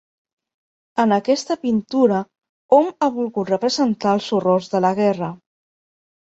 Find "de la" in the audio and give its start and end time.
4.75-4.93